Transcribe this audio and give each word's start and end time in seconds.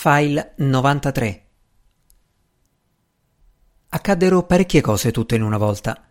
File 0.00 0.52
93 0.58 1.46
Accaddero 3.88 4.44
parecchie 4.44 4.80
cose 4.80 5.10
tutte 5.10 5.34
in 5.34 5.42
una 5.42 5.56
volta. 5.56 6.04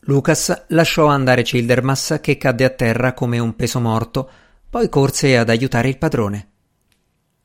Lucas 0.00 0.64
lasciò 0.70 1.06
andare 1.06 1.44
Childermas 1.44 2.18
che 2.20 2.36
cadde 2.36 2.64
a 2.64 2.70
terra 2.70 3.14
come 3.14 3.38
un 3.38 3.54
peso 3.54 3.78
morto, 3.78 4.28
poi 4.68 4.88
corse 4.88 5.38
ad 5.38 5.50
aiutare 5.50 5.88
il 5.88 5.98
padrone. 5.98 6.48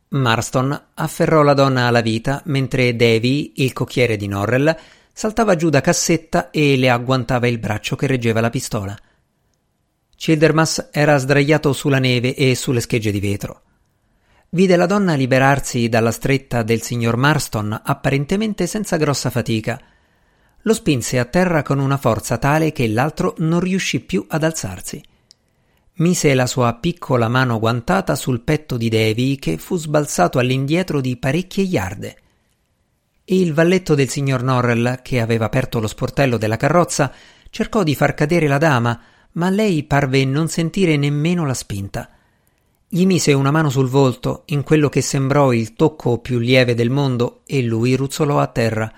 Marston 0.07 0.85
afferrò 0.95 1.43
la 1.43 1.53
donna 1.53 1.85
alla 1.85 2.01
vita 2.01 2.41
mentre 2.45 2.95
Davy, 2.95 3.53
il 3.57 3.73
cocchiere 3.73 4.17
di 4.17 4.27
Norrell, 4.27 4.75
saltava 5.13 5.55
giù 5.55 5.69
da 5.69 5.81
cassetta 5.81 6.49
e 6.49 6.75
le 6.75 6.89
agguantava 6.89 7.47
il 7.47 7.59
braccio 7.59 7.95
che 7.95 8.07
reggeva 8.07 8.41
la 8.41 8.49
pistola. 8.49 8.97
Childermas 10.15 10.89
era 10.91 11.17
sdraiato 11.17 11.71
sulla 11.71 11.99
neve 11.99 12.33
e 12.33 12.55
sulle 12.55 12.81
schegge 12.81 13.11
di 13.11 13.19
vetro. 13.19 13.61
Vide 14.49 14.77
la 14.77 14.85
donna 14.85 15.13
liberarsi 15.15 15.89
dalla 15.89 16.11
stretta 16.11 16.63
del 16.63 16.81
signor 16.81 17.17
Marston 17.17 17.77
apparentemente 17.83 18.65
senza 18.65 18.95
grossa 18.95 19.29
fatica. 19.29 19.77
Lo 20.61 20.73
spinse 20.73 21.19
a 21.19 21.25
terra 21.25 21.63
con 21.63 21.79
una 21.79 21.97
forza 21.97 22.37
tale 22.37 22.71
che 22.71 22.87
l'altro 22.87 23.35
non 23.39 23.59
riuscì 23.59 23.99
più 23.99 24.25
ad 24.29 24.43
alzarsi. 24.43 25.03
Mise 25.95 26.33
la 26.33 26.45
sua 26.45 26.73
piccola 26.75 27.27
mano 27.27 27.59
guantata 27.59 28.15
sul 28.15 28.41
petto 28.41 28.77
di 28.77 28.87
Davy 28.87 29.35
che 29.35 29.57
fu 29.57 29.75
sbalzato 29.75 30.39
all'indietro 30.39 31.01
di 31.01 31.17
parecchie 31.17 31.63
iarde. 31.63 32.17
Il 33.25 33.53
valletto 33.53 33.95
del 33.95 34.07
signor 34.07 34.43
Norrell, 34.43 35.01
che 35.01 35.19
aveva 35.19 35.45
aperto 35.45 35.81
lo 35.81 35.87
sportello 35.87 36.37
della 36.37 36.55
carrozza, 36.55 37.11
cercò 37.49 37.83
di 37.83 37.95
far 37.95 38.13
cadere 38.13 38.47
la 38.47 38.57
dama, 38.57 38.97
ma 39.33 39.49
lei 39.49 39.83
parve 39.83 40.23
non 40.23 40.47
sentire 40.47 40.95
nemmeno 40.95 41.45
la 41.45 41.53
spinta. 41.53 42.11
Gli 42.89 43.05
mise 43.05 43.33
una 43.33 43.51
mano 43.51 43.69
sul 43.69 43.89
volto, 43.89 44.43
in 44.47 44.63
quello 44.63 44.87
che 44.87 45.01
sembrò 45.01 45.51
il 45.51 45.73
tocco 45.73 46.19
più 46.19 46.39
lieve 46.39 46.73
del 46.73 46.89
mondo, 46.89 47.41
e 47.45 47.61
lui 47.61 47.95
ruzzolò 47.95 48.39
a 48.39 48.47
terra. 48.47 48.89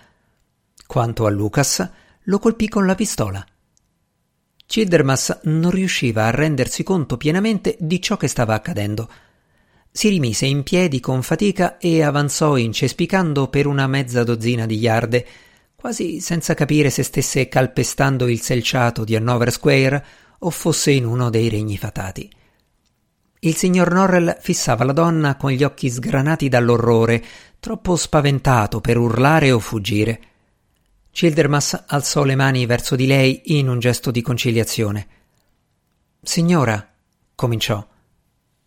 Quanto 0.85 1.25
a 1.25 1.31
Lucas, 1.31 1.89
lo 2.23 2.37
colpì 2.37 2.69
con 2.69 2.85
la 2.85 2.93
pistola. 2.93 3.43
Childermas 4.67 5.39
non 5.45 5.71
riusciva 5.71 6.25
a 6.25 6.29
rendersi 6.29 6.83
conto 6.83 7.17
pienamente 7.17 7.77
di 7.79 7.99
ciò 7.99 8.15
che 8.15 8.27
stava 8.27 8.53
accadendo. 8.53 9.09
Si 9.91 10.07
rimise 10.09 10.45
in 10.45 10.61
piedi 10.61 10.99
con 10.99 11.23
fatica 11.23 11.79
e 11.79 12.03
avanzò 12.03 12.57
incespicando 12.57 13.47
per 13.47 13.65
una 13.65 13.87
mezza 13.87 14.23
dozzina 14.23 14.67
di 14.67 14.77
iarde, 14.77 15.25
quasi 15.73 16.19
senza 16.19 16.53
capire 16.53 16.91
se 16.91 17.01
stesse 17.01 17.47
calpestando 17.47 18.27
il 18.27 18.39
selciato 18.39 19.03
di 19.03 19.15
Hanover 19.15 19.51
Square 19.51 20.05
o 20.37 20.51
fosse 20.51 20.91
in 20.91 21.05
uno 21.05 21.31
dei 21.31 21.49
regni 21.49 21.75
fatati. 21.75 22.29
Il 23.41 23.55
signor 23.55 23.93
Norrell 23.93 24.37
fissava 24.41 24.83
la 24.83 24.91
donna 24.91 25.37
con 25.37 25.51
gli 25.51 25.63
occhi 25.63 25.89
sgranati 25.89 26.49
dall'orrore, 26.49 27.23
troppo 27.61 27.95
spaventato 27.95 28.81
per 28.81 28.97
urlare 28.97 29.53
o 29.53 29.59
fuggire. 29.59 30.21
Childermas 31.09 31.85
alzò 31.87 32.25
le 32.25 32.35
mani 32.35 32.65
verso 32.65 32.97
di 32.97 33.07
lei 33.07 33.57
in 33.57 33.69
un 33.69 33.79
gesto 33.79 34.11
di 34.11 34.21
conciliazione. 34.21 35.07
Signora, 36.21 36.85
cominciò. 37.33 37.85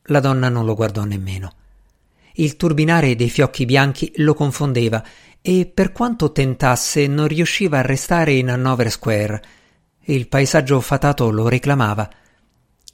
La 0.04 0.20
donna 0.20 0.48
non 0.48 0.64
lo 0.64 0.74
guardò 0.74 1.04
nemmeno. 1.04 1.52
Il 2.36 2.56
turbinare 2.56 3.14
dei 3.14 3.28
fiocchi 3.28 3.66
bianchi 3.66 4.10
lo 4.16 4.32
confondeva 4.32 5.04
e 5.42 5.66
per 5.66 5.92
quanto 5.92 6.32
tentasse 6.32 7.06
non 7.06 7.28
riusciva 7.28 7.80
a 7.80 7.82
restare 7.82 8.32
in 8.32 8.48
Hanover 8.48 8.90
Square. 8.90 9.42
Il 10.04 10.28
paesaggio 10.28 10.80
fatato 10.80 11.30
lo 11.30 11.46
reclamava. 11.48 12.10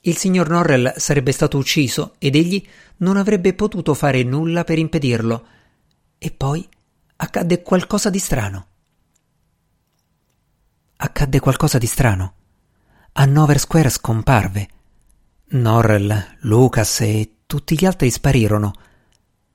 Il 0.02 0.16
signor 0.16 0.48
Norrell 0.48 0.94
sarebbe 0.96 1.32
stato 1.32 1.58
ucciso 1.58 2.14
ed 2.18 2.36
egli 2.36 2.64
non 2.98 3.16
avrebbe 3.16 3.52
potuto 3.54 3.94
fare 3.94 4.22
nulla 4.22 4.64
per 4.64 4.78
impedirlo. 4.78 5.46
E 6.18 6.30
poi 6.30 6.66
accadde 7.16 7.62
qualcosa 7.62 8.08
di 8.08 8.18
strano. 8.18 8.66
Accadde 10.96 11.40
qualcosa 11.40 11.78
di 11.78 11.86
strano. 11.86 12.34
Hanover 13.12 13.58
Square 13.58 13.88
scomparve. 13.90 14.68
Norrell, 15.50 16.36
Lucas 16.40 17.00
e 17.00 17.32
tutti 17.46 17.76
gli 17.76 17.84
altri 17.84 18.10
sparirono, 18.10 18.72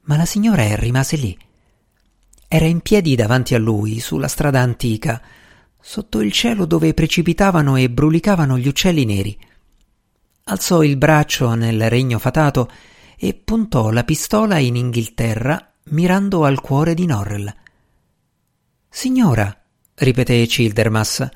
ma 0.01 0.18
la 0.18 0.25
signora 0.25 0.75
rimase 0.75 1.16
lì. 1.16 1.38
Era 2.47 2.66
in 2.66 2.81
piedi 2.81 3.16
davanti 3.16 3.56
a 3.56 3.59
lui, 3.59 4.00
sulla 4.00 4.28
strada 4.28 4.59
antica, 4.59 5.22
sotto 5.79 6.22
il 6.22 6.31
cielo 6.31 6.66
dove 6.66 6.94
precipitavano 6.94 7.75
e 7.75 7.89
brulicavano 7.89 8.57
gli 8.57 8.68
uccelli 8.68 9.06
neri 9.06 9.38
alzò 10.46 10.84
il 10.84 10.98
braccio 10.98 11.54
nel 11.54 11.90
regno 11.90 12.20
fatato 12.20 12.70
e 13.18 13.34
puntò 13.34 13.92
la 13.92 14.04
pistola 14.04 14.58
in 14.58 14.76
Inghilterra 14.76 15.74
mirando 15.86 16.44
al 16.44 16.59
cuore 16.59 16.94
di 16.94 17.06
Norrell. 17.06 17.54
Signora, 18.90 19.56
ripeté 19.96 20.46
Childermas. 20.46 21.30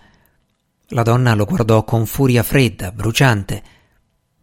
La 0.89 1.03
donna 1.03 1.33
lo 1.33 1.45
guardò 1.45 1.83
con 1.83 2.05
furia 2.05 2.43
fredda, 2.43 2.91
bruciante. 2.91 3.63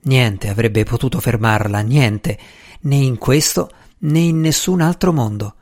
Niente 0.03 0.49
avrebbe 0.49 0.85
potuto 0.85 1.21
fermarla, 1.21 1.81
niente, 1.81 2.39
né 2.81 2.97
in 2.97 3.17
questo 3.19 3.71
né 3.99 4.21
in 4.21 4.41
nessun 4.41 4.81
altro 4.81 5.13
mondo. 5.13 5.55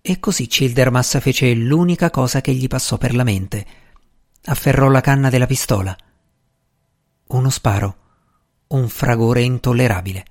E 0.00 0.18
così 0.18 0.46
Childermas 0.46 1.20
fece 1.20 1.52
l'unica 1.54 2.10
cosa 2.10 2.40
che 2.40 2.52
gli 2.52 2.66
passò 2.66 2.98
per 2.98 3.14
la 3.14 3.22
mente. 3.22 3.66
Afferrò 4.44 4.88
la 4.88 5.00
canna 5.00 5.30
della 5.30 5.46
pistola. 5.46 5.96
Uno 7.28 7.50
sparo 7.50 8.01
un 8.72 8.88
fragore 8.88 9.42
intollerabile. 9.42 10.24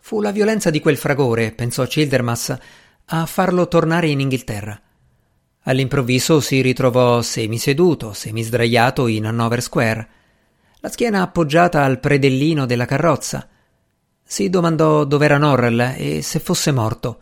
Fu 0.00 0.20
la 0.20 0.30
violenza 0.30 0.70
di 0.70 0.80
quel 0.80 0.96
fragore, 0.96 1.52
pensò 1.52 1.84
Childermas, 1.84 2.56
a 3.06 3.26
farlo 3.26 3.68
tornare 3.68 4.08
in 4.08 4.20
Inghilterra. 4.20 4.80
All'improvviso 5.62 6.40
si 6.40 6.60
ritrovò 6.62 7.20
semiseduto, 7.20 8.12
semisdraiato 8.12 9.06
in 9.06 9.26
Hanover 9.26 9.60
Square, 9.60 10.08
la 10.80 10.88
schiena 10.88 11.22
appoggiata 11.22 11.84
al 11.84 12.00
predellino 12.00 12.64
della 12.64 12.86
carrozza. 12.86 13.48
Si 14.22 14.48
domandò 14.48 15.04
dov'era 15.04 15.38
Norrell 15.38 15.94
e 15.96 16.22
se 16.22 16.38
fosse 16.38 16.72
morto. 16.72 17.20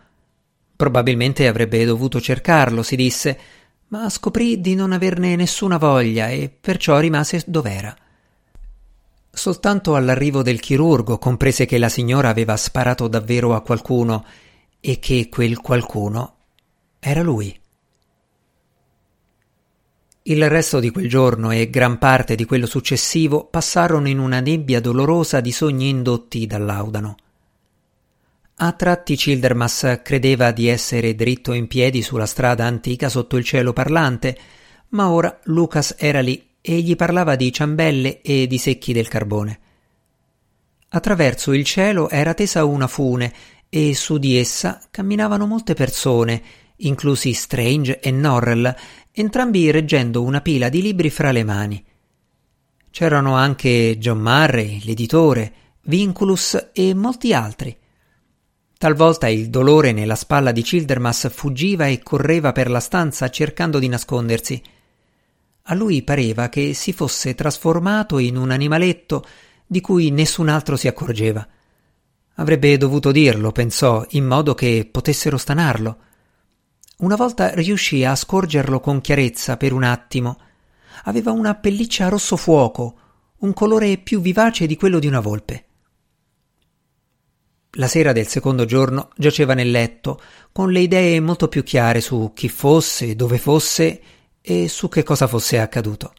Probabilmente 0.77 1.49
avrebbe 1.49 1.85
dovuto 1.85 2.21
cercarlo, 2.21 2.83
si 2.83 2.97
disse, 2.97 3.39
ma 3.89 4.09
scoprì 4.11 4.61
di 4.61 4.75
non 4.75 4.93
averne 4.93 5.35
nessuna 5.35 5.77
voglia 5.77 6.29
e 6.29 6.51
perciò 6.51 6.99
rimase 6.99 7.43
dov'era. 7.47 7.97
Soltanto 9.34 9.97
all'arrivo 9.97 10.43
del 10.43 10.61
chirurgo 10.61 11.19
comprese 11.19 11.67
che 11.67 11.77
la 11.77 11.89
signora 11.89 12.28
aveva 12.28 12.56
sparato 12.56 13.09
davvero 13.09 13.55
a 13.55 13.62
qualcuno 13.62 14.25
e 14.78 15.00
che 15.00 15.28
quel 15.28 15.59
qualcuno 15.59 16.37
era 17.00 17.21
lui. 17.21 17.61
Il 20.23 20.49
resto 20.49 20.78
di 20.78 20.91
quel 20.91 21.09
giorno 21.09 21.50
e 21.50 21.69
gran 21.69 21.99
parte 21.99 22.37
di 22.37 22.44
quello 22.44 22.67
successivo 22.67 23.44
passarono 23.44 24.09
in 24.09 24.21
una 24.21 24.39
nebbia 24.39 24.81
dolorosa 24.81 25.41
di 25.41 25.50
sogni 25.50 25.89
indotti 25.89 26.47
dall'audano. 26.47 27.17
A 28.56 28.73
tratti 28.73 29.17
Childermas 29.17 30.00
credeva 30.05 30.53
di 30.53 30.69
essere 30.69 31.17
dritto 31.17 31.53
in 31.53 31.67
piedi 31.67 32.03
sulla 32.03 32.25
strada 32.25 32.65
antica 32.67 33.09
sotto 33.09 33.37
il 33.37 33.44
cielo 33.44 33.73
parlante, 33.73 34.39
ma 34.91 35.11
ora 35.11 35.41
Lucas 35.44 35.97
era 35.99 36.21
lì 36.21 36.54
e 36.67 36.81
gli 36.81 36.97
parlava 36.97 37.37
di 37.37 37.53
ciambelle 37.53 38.23
e 38.23 38.47
di 38.47 38.57
secchi 38.57 38.95
del 38.95 39.07
carbone. 39.07 39.59
Attraverso 40.89 41.53
il 41.53 41.63
cielo 41.63 42.09
era 42.09 42.33
tesa 42.33 42.65
una 42.65 42.87
fune 42.87 43.31
e 43.69 43.95
su 43.95 44.17
di 44.17 44.39
essa 44.39 44.81
camminavano 44.91 45.45
molte 45.45 45.75
persone, 45.75 46.43
inclusi 46.77 47.35
Strange 47.35 48.01
e 48.01 48.11
Norrell, 48.11 48.75
entrambi 49.13 49.71
reggendo 49.71 50.23
una 50.23 50.41
pila 50.41 50.71
di 50.71 50.81
libri 50.81 51.11
fra 51.11 51.33
le 51.33 51.45
mani. 51.45 51.85
C'erano 52.91 53.35
anche 53.35 53.99
John 53.99 54.21
Murray, 54.21 54.81
l'editore, 54.85 55.53
Vinculus 55.83 56.71
e 56.73 56.95
molti 56.95 57.35
altri. 57.35 57.77
Talvolta 58.79 59.29
il 59.29 59.50
dolore 59.50 59.93
nella 59.93 60.17
spalla 60.17 60.50
di 60.50 60.62
Childermas 60.62 61.31
fuggiva 61.31 61.88
e 61.88 62.03
correva 62.03 62.53
per 62.53 62.71
la 62.71 62.81
stanza 62.81 63.29
cercando 63.29 63.79
di 63.79 63.88
nascondersi. 63.88 64.62
A 65.69 65.75
lui 65.75 66.02
pareva 66.02 66.50
che 66.50 66.75
si 66.75 66.93
fosse 66.93 67.34
trasformato 67.34 68.19
in 68.19 68.37
un 68.37 68.50
animaletto 68.50 69.25
di 69.66 69.81
cui 69.81 70.11
nessun 70.11 70.49
altro 70.50 70.76
si 70.76 70.88
accorgeva. 70.88 71.46
Avrebbe 72.34 72.76
dovuto 72.76 73.11
dirlo, 73.11 73.50
pensò, 73.50 74.05
in 74.11 74.26
modo 74.26 74.55
che 74.55 74.87
potessero 74.90 75.38
stanarlo. 75.38 75.99
Una 76.99 77.16
volta 77.16 77.55
riuscì 77.55 78.05
a 78.05 78.14
scorgerlo 78.14 78.78
con 78.81 79.00
chiarezza 79.00 79.56
per 79.56 79.72
un 79.72 79.84
attimo. 79.84 80.38
Aveva 81.05 81.31
una 81.31 81.55
pelliccia 81.55 82.08
rosso 82.08 82.37
fuoco, 82.37 82.99
un 83.38 83.55
colore 83.55 83.96
più 83.96 84.20
vivace 84.20 84.66
di 84.66 84.76
quello 84.76 84.99
di 84.99 85.06
una 85.06 85.20
volpe. 85.20 85.64
La 87.76 87.88
sera 87.88 88.12
del 88.12 88.26
secondo 88.26 88.66
giorno 88.66 89.08
giaceva 89.16 89.55
nel 89.55 89.70
letto, 89.70 90.20
con 90.52 90.70
le 90.70 90.81
idee 90.81 91.20
molto 91.20 91.49
più 91.49 91.62
chiare 91.62 92.02
su 92.02 92.32
chi 92.34 92.50
fosse, 92.50 93.16
dove 93.16 93.38
fosse 93.38 94.00
e 94.46 94.69
su 94.69 94.91
che 94.91 95.02
cosa 95.02 95.26
fosse 95.26 95.58
accaduto. 95.58 96.12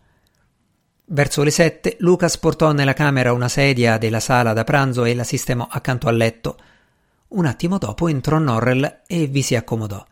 Verso 1.05 1.43
le 1.43 1.51
sette 1.51 1.97
Lucas 1.99 2.39
portò 2.39 2.71
nella 2.71 2.93
camera 2.93 3.33
una 3.33 3.47
sedia 3.47 3.99
della 3.99 4.19
sala 4.19 4.51
da 4.53 4.63
pranzo 4.63 5.05
e 5.05 5.13
la 5.13 5.23
sistemò 5.23 5.67
accanto 5.69 6.07
al 6.07 6.17
letto. 6.17 6.57
Un 7.27 7.45
attimo 7.45 7.77
dopo 7.77 8.07
entrò 8.07 8.39
Norrell 8.39 9.01
e 9.05 9.27
vi 9.27 9.43
si 9.43 9.55
accomodò. 9.55 10.03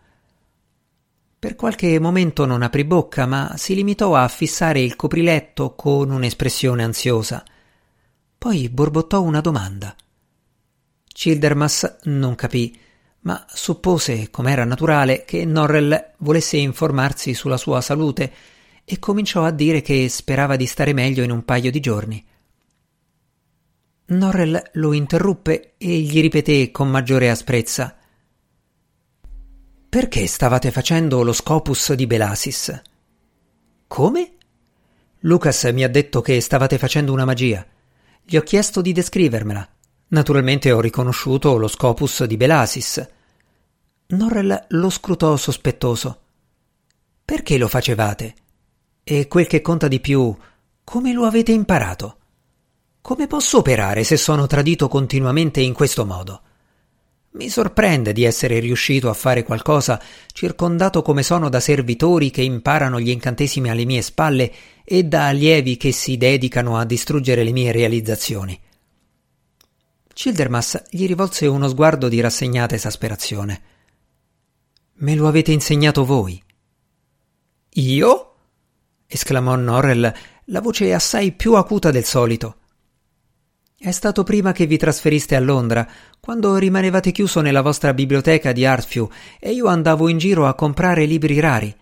Per 1.40 1.56
qualche 1.56 2.00
momento 2.00 2.46
non 2.46 2.62
aprì 2.62 2.84
bocca, 2.84 3.26
ma 3.26 3.56
si 3.58 3.74
limitò 3.74 4.16
a 4.16 4.28
fissare 4.28 4.80
il 4.80 4.96
copriletto 4.96 5.74
con 5.74 6.12
un'espressione 6.12 6.84
ansiosa. 6.84 7.44
Poi 8.38 8.70
borbottò 8.70 9.24
una 9.24 9.42
domanda. 9.42 9.96
Childermas 11.08 11.98
non 12.04 12.36
capì, 12.36 12.80
ma 13.24 13.46
suppose, 13.50 14.30
com'era 14.30 14.64
naturale, 14.64 15.26
che 15.26 15.44
Norrell 15.44 16.12
volesse 16.20 16.58
informarsi 16.58 17.34
sulla 17.34 17.58
sua 17.58 17.82
salute 17.82 18.32
e 18.86 19.00
cominciò 19.00 19.44
a 19.44 19.52
dire 19.52 19.82
che 19.82 20.08
sperava 20.08 20.56
di 20.56 20.66
stare 20.66 20.94
meglio 20.94 21.24
in 21.24 21.32
un 21.32 21.44
paio 21.44 21.72
di 21.72 21.80
giorni. 21.80 22.26
Norrell 24.06 24.62
lo 24.74 24.94
interruppe 24.94 25.74
e 25.78 26.00
gli 26.00 26.22
ripeté 26.22 26.72
con 26.72 26.90
maggiore 26.90 27.30
asprezza 27.30 27.98
perché 29.94 30.26
stavate 30.26 30.72
facendo 30.72 31.22
lo 31.22 31.34
scopus 31.34 31.94
di 31.94 32.08
Belasis? 32.08 32.82
Come? 33.86 34.32
Lucas 35.20 35.66
mi 35.66 35.84
ha 35.84 35.88
detto 35.88 36.20
che 36.20 36.42
stavate 36.42 36.80
facendo 36.80 37.14
una 37.14 37.26
magia. 37.26 37.64
Gli 38.24 38.36
ho 38.36 38.42
chiesto 38.42 38.82
di 38.82 38.92
descrivermela. 38.92 39.70
Naturalmente 40.14 40.72
ho 40.72 40.80
riconosciuto 40.80 41.58
lo 41.58 41.68
scopus 41.68 42.26
di 42.26 42.38
Belasis. 42.38 43.04
Norrell 44.10 44.66
lo 44.70 44.90
scrutò 44.92 45.36
sospettoso. 45.36 46.20
Perché 47.26 47.58
lo 47.58 47.68
facevate? 47.68 48.36
E 49.04 49.28
quel 49.28 49.48
che 49.48 49.62
conta 49.62 49.88
di 49.88 50.00
più, 50.00 50.36
come 50.84 51.14
lo 51.14 51.26
avete 51.26 51.52
imparato? 51.52 52.18
Come 53.02 53.26
posso 53.26 53.58
operare 53.58 54.04
se 54.04 54.16
sono 54.16 54.46
tradito 54.46 54.88
continuamente 54.88 55.62
in 55.62 55.74
questo 55.74 56.06
modo? 56.06 56.42
Mi 57.32 57.50
sorprende 57.50 58.14
di 58.14 58.24
essere 58.24 58.60
riuscito 58.60 59.10
a 59.10 59.14
fare 59.14 59.42
qualcosa 59.42 60.00
circondato 60.32 61.02
come 61.02 61.24
sono 61.24 61.50
da 61.50 61.60
servitori 61.60 62.30
che 62.30 62.44
imparano 62.44 63.00
gli 63.00 63.10
incantesimi 63.10 63.72
alle 63.72 63.86
mie 63.86 64.04
spalle 64.04 64.54
e 64.84 65.06
da 65.06 65.26
allievi 65.30 65.76
che 65.76 65.92
si 65.92 66.18
dedicano 66.18 66.78
a 66.78 66.86
distruggere 66.86 67.44
le 67.44 67.52
mie 67.52 67.72
realizzazioni. 67.72 68.62
Childermas 70.14 70.84
gli 70.90 71.08
rivolse 71.08 71.48
uno 71.48 71.68
sguardo 71.68 72.08
di 72.08 72.22
rassegnata 72.22 72.76
esasperazione. 72.76 73.62
Me 74.96 75.16
lo 75.16 75.28
avete 75.28 75.52
insegnato 75.52 76.06
voi. 76.06 76.42
Io? 77.76 78.36
esclamò 79.08 79.56
Norrell, 79.56 80.14
la 80.46 80.62
voce 80.62 80.94
assai 80.94 81.32
più 81.32 81.56
acuta 81.56 81.90
del 81.90 82.04
solito. 82.04 82.58
È 83.78 83.92
stato 83.92 84.24
prima 84.24 84.52
che 84.54 84.66
vi 84.66 84.78
trasferiste 84.78 85.36
a 85.36 85.40
Londra, 85.40 85.86
quando 86.20 86.56
rimanevate 86.56 87.12
chiuso 87.12 87.42
nella 87.42 87.62
vostra 87.62 87.94
biblioteca 87.94 88.52
di 88.52 88.66
Artfew 88.66 89.10
e 89.40 89.52
io 89.52 89.66
andavo 89.68 90.08
in 90.08 90.20
giro 90.20 90.48
a 90.48 90.54
comprare 90.54 91.06
libri 91.06 91.40
rari. 91.40 91.76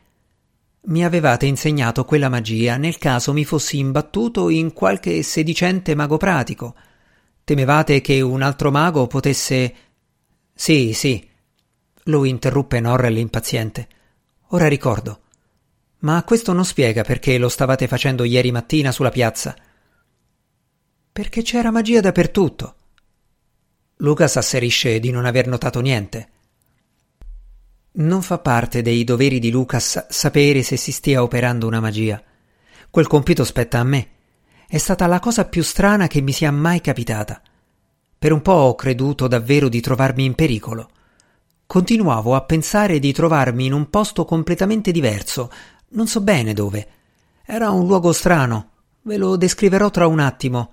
Mi 0.83 1.05
avevate 1.05 1.45
insegnato 1.45 2.05
quella 2.05 2.27
magia 2.27 2.77
nel 2.77 2.97
caso 2.97 3.33
mi 3.33 3.45
fossi 3.45 3.77
imbattuto 3.77 4.49
in 4.49 4.73
qualche 4.73 5.21
sedicente 5.21 5.93
mago 5.93 6.17
pratico. 6.17 6.75
Temevate 7.51 7.99
che 7.99 8.21
un 8.21 8.43
altro 8.43 8.71
mago 8.71 9.07
potesse. 9.07 9.75
Sì, 10.53 10.93
sì, 10.93 11.29
lo 12.03 12.23
interruppe 12.23 12.79
Norrell 12.79 13.17
impaziente. 13.17 13.89
Ora 14.51 14.69
ricordo. 14.69 15.23
Ma 15.97 16.23
questo 16.23 16.53
non 16.53 16.63
spiega 16.63 17.03
perché 17.03 17.37
lo 17.37 17.49
stavate 17.49 17.89
facendo 17.89 18.23
ieri 18.23 18.53
mattina 18.53 18.93
sulla 18.93 19.09
piazza. 19.09 19.53
Perché 21.11 21.41
c'era 21.41 21.71
magia 21.71 21.99
dappertutto. 21.99 22.75
Lucas 23.97 24.37
asserisce 24.37 25.01
di 25.01 25.11
non 25.11 25.25
aver 25.25 25.47
notato 25.47 25.81
niente. 25.81 26.29
Non 27.95 28.21
fa 28.21 28.39
parte 28.39 28.81
dei 28.81 29.03
doveri 29.03 29.39
di 29.39 29.51
Lucas 29.51 30.07
sapere 30.07 30.63
se 30.63 30.77
si 30.77 30.93
stia 30.93 31.21
operando 31.21 31.67
una 31.67 31.81
magia. 31.81 32.23
Quel 32.89 33.07
compito 33.07 33.43
spetta 33.43 33.79
a 33.79 33.83
me. 33.83 34.09
È 34.71 34.77
stata 34.77 35.05
la 35.05 35.19
cosa 35.19 35.43
più 35.43 35.63
strana 35.63 36.07
che 36.07 36.21
mi 36.21 36.31
sia 36.31 36.49
mai 36.49 36.79
capitata. 36.79 37.41
Per 38.17 38.31
un 38.31 38.41
po' 38.41 38.53
ho 38.53 38.75
creduto 38.75 39.27
davvero 39.27 39.67
di 39.67 39.81
trovarmi 39.81 40.23
in 40.23 40.33
pericolo. 40.33 40.91
Continuavo 41.65 42.35
a 42.35 42.43
pensare 42.43 42.97
di 42.99 43.11
trovarmi 43.11 43.65
in 43.65 43.73
un 43.73 43.89
posto 43.89 44.23
completamente 44.23 44.93
diverso, 44.93 45.51
non 45.89 46.07
so 46.07 46.21
bene 46.21 46.53
dove. 46.53 46.87
Era 47.45 47.69
un 47.71 47.85
luogo 47.85 48.13
strano, 48.13 48.69
ve 49.01 49.17
lo 49.17 49.35
descriverò 49.35 49.89
tra 49.89 50.07
un 50.07 50.19
attimo 50.19 50.71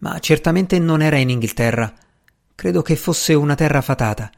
ma 0.00 0.18
certamente 0.18 0.78
non 0.78 1.00
era 1.00 1.16
in 1.16 1.30
Inghilterra. 1.30 1.90
Credo 2.54 2.82
che 2.82 2.96
fosse 2.96 3.32
una 3.32 3.54
terra 3.54 3.80
fatata. 3.80 4.30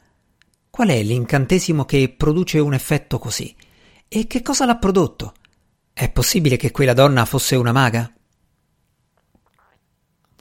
Qual 0.71 0.87
è 0.87 1.03
l'incantesimo 1.03 1.85
che 1.85 2.15
produce 2.17 2.61
un 2.61 2.75
effetto 2.75 3.19
così? 3.19 3.53
E 4.07 4.29
che 4.29 4.41
cosa 4.41 4.67
l'ha 4.67 4.77
prodotto? 4.77 5.35
È 5.93 6.09
possibile 6.12 6.57
che 6.57 6.71
quella 6.71 6.95
donna 6.95 7.25
fosse 7.25 7.57
una 7.57 7.73
maga? 7.73 8.09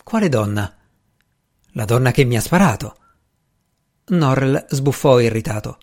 Quale 0.10 0.28
donna? 0.28 0.76
La 1.74 1.86
donna 1.86 2.10
che 2.10 2.24
mi 2.24 2.36
ha 2.36 2.42
sparato. 2.42 2.98
Norrell 4.08 4.66
sbuffò 4.68 5.20
irritato. 5.20 5.78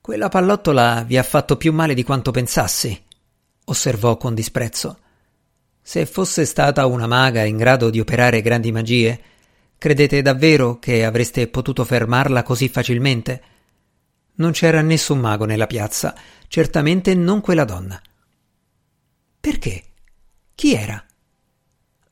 Quella 0.00 0.30
pallottola 0.30 1.02
vi 1.02 1.18
ha 1.18 1.22
fatto 1.22 1.58
più 1.58 1.74
male 1.74 1.92
di 1.92 2.02
quanto 2.02 2.30
pensassi, 2.30 2.98
osservò 3.66 4.16
con 4.16 4.34
disprezzo. 4.34 5.00
Se 5.82 6.06
fosse 6.06 6.46
stata 6.46 6.86
una 6.86 7.06
maga 7.06 7.44
in 7.44 7.58
grado 7.58 7.90
di 7.90 8.00
operare 8.00 8.40
grandi 8.40 8.72
magie, 8.72 9.22
credete 9.76 10.22
davvero 10.22 10.78
che 10.78 11.04
avreste 11.04 11.46
potuto 11.48 11.84
fermarla 11.84 12.42
così 12.42 12.70
facilmente? 12.70 13.42
Non 14.36 14.52
c'era 14.52 14.80
nessun 14.80 15.18
mago 15.18 15.44
nella 15.44 15.66
piazza, 15.66 16.16
certamente 16.48 17.14
non 17.14 17.42
quella 17.42 17.64
donna. 17.64 18.00
Perché? 19.38 19.84
Chi 20.54 20.72
era? 20.72 21.04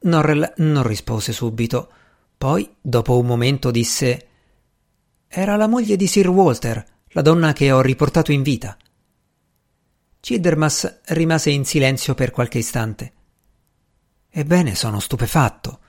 Norrell 0.03 0.53
non 0.57 0.83
rispose 0.83 1.33
subito. 1.33 1.91
Poi, 2.37 2.77
dopo 2.81 3.19
un 3.19 3.27
momento, 3.27 3.71
disse 3.71 4.29
Era 5.29 5.57
la 5.57 5.67
moglie 5.67 5.97
di 5.97 6.07
Sir 6.07 6.29
Walter, 6.29 6.85
la 7.09 7.23
donna 7.23 7.53
che 7.53 7.71
ho 7.71 7.81
riportato 7.81 8.33
in 8.33 8.43
vita. 8.43 8.77
Childermas 10.21 11.01
rimase 11.07 11.51
in 11.51 11.65
silenzio 11.65 12.15
per 12.15 12.31
qualche 12.31 12.59
istante. 12.59 13.13
Ebbene, 14.31 14.75
sono 14.75 15.01
stupefatto. 15.01 15.81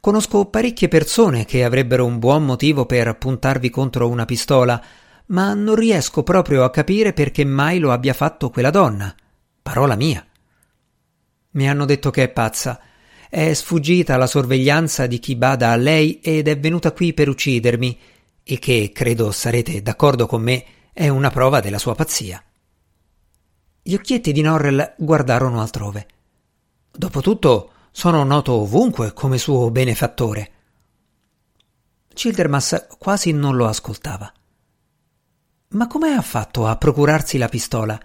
Conosco 0.00 0.46
parecchie 0.46 0.88
persone 0.88 1.44
che 1.44 1.64
avrebbero 1.64 2.04
un 2.04 2.18
buon 2.18 2.44
motivo 2.44 2.86
per 2.86 3.16
puntarvi 3.16 3.70
contro 3.70 4.08
una 4.08 4.24
pistola, 4.24 4.82
ma 5.26 5.54
non 5.54 5.74
riesco 5.74 6.22
proprio 6.22 6.64
a 6.64 6.70
capire 6.70 7.12
perché 7.12 7.44
mai 7.44 7.78
lo 7.78 7.92
abbia 7.92 8.12
fatto 8.12 8.50
quella 8.50 8.70
donna. 8.70 9.14
Parola 9.62 9.94
mia. 9.94 10.26
Mi 11.52 11.68
hanno 11.68 11.84
detto 11.84 12.10
che 12.10 12.24
è 12.24 12.28
pazza. 12.28 12.80
È 13.30 13.54
sfuggita 13.54 14.14
alla 14.14 14.26
sorveglianza 14.26 15.06
di 15.06 15.20
chi 15.20 15.36
bada 15.36 15.70
a 15.70 15.76
lei 15.76 16.18
ed 16.18 16.48
è 16.48 16.58
venuta 16.58 16.90
qui 16.90 17.14
per 17.14 17.28
uccidermi, 17.28 17.96
e 18.42 18.58
che, 18.58 18.90
credo 18.92 19.30
sarete 19.30 19.80
d'accordo 19.82 20.26
con 20.26 20.42
me, 20.42 20.64
è 20.92 21.06
una 21.06 21.30
prova 21.30 21.60
della 21.60 21.78
sua 21.78 21.94
pazzia. 21.94 22.42
Gli 23.80 23.94
occhietti 23.94 24.32
di 24.32 24.40
Norrell 24.40 24.94
guardarono 24.98 25.60
altrove. 25.60 26.08
Dopotutto 26.90 27.70
sono 27.92 28.24
noto 28.24 28.54
ovunque 28.54 29.12
come 29.12 29.38
suo 29.38 29.70
benefattore. 29.70 30.50
Childermas 32.12 32.88
quasi 32.98 33.30
non 33.30 33.54
lo 33.54 33.68
ascoltava. 33.68 34.32
Ma 35.68 35.86
come 35.86 36.14
ha 36.14 36.22
fatto 36.22 36.66
a 36.66 36.76
procurarsi 36.76 37.38
la 37.38 37.48
pistola? 37.48 38.00